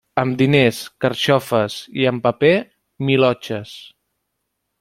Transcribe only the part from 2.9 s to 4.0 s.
milotxes.